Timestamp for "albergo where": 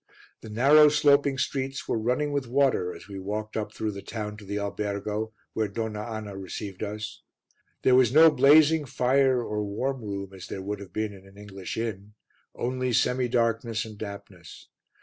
4.57-5.67